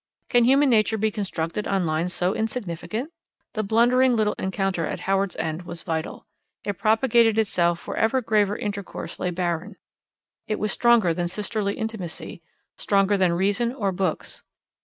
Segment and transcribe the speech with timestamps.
[0.29, 3.11] Can human nature be constructed on lines so insignificant?
[3.53, 6.25] The blundering little encounter at Howards End was vital.
[6.63, 9.75] It propagated itself where graver intercourse lay barren;
[10.47, 12.41] it was stronger than sisterly intimacy,
[12.79, 14.41] stronger than reason or books.